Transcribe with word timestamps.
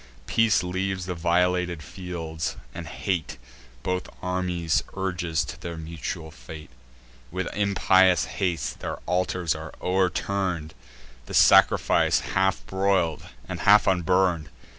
Peace 0.25 0.63
leaves 0.63 1.05
the 1.05 1.13
violated 1.13 1.83
fields, 1.83 2.55
and 2.73 2.87
hate 2.87 3.37
Both 3.83 4.09
armies 4.19 4.81
urges 4.95 5.45
to 5.45 5.61
their 5.61 5.77
mutual 5.77 6.31
fate. 6.31 6.71
With 7.29 7.47
impious 7.53 8.25
haste 8.25 8.79
their 8.79 8.97
altars 9.05 9.53
are 9.53 9.71
o'erturn'd, 9.79 10.73
The 11.27 11.35
sacrifice 11.35 12.21
half 12.33 12.65
broil'd, 12.65 13.27
and 13.47 13.59
half 13.59 13.85
unburn'd. 13.85 14.49